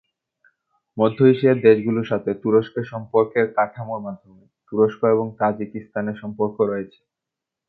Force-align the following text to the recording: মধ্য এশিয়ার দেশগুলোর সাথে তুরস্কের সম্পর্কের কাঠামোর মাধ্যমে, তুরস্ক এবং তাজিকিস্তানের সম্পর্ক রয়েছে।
মধ্য 0.97 1.17
এশিয়ার 1.25 1.57
দেশগুলোর 1.67 2.09
সাথে 2.11 2.31
তুরস্কের 2.41 2.85
সম্পর্কের 2.91 3.45
কাঠামোর 3.57 3.99
মাধ্যমে, 4.07 4.43
তুরস্ক 4.67 5.01
এবং 5.13 5.27
তাজিকিস্তানের 5.39 6.19
সম্পর্ক 6.21 6.57
রয়েছে। 6.63 6.99